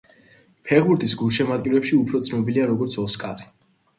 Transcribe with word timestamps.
ფეხბურთის 0.69 1.13
გულშემატკივრებში 1.19 1.95
უფრო 1.99 2.21
ცნობილია 2.29 2.65
როგორც 2.71 2.99
ოსკარი. 3.07 3.49